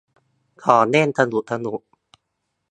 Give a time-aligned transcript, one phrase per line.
[0.63, 1.81] ของเล่นสนุกสนุก